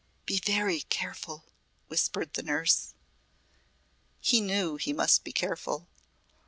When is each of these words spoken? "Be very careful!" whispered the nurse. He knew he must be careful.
"Be 0.25 0.39
very 0.39 0.79
careful!" 0.81 1.45
whispered 1.87 2.33
the 2.33 2.41
nurse. 2.41 2.95
He 4.19 4.41
knew 4.41 4.77
he 4.77 4.93
must 4.93 5.23
be 5.23 5.31
careful. 5.31 5.87